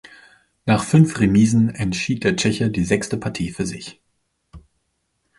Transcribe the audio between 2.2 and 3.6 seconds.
der Tscheche die sechste Partie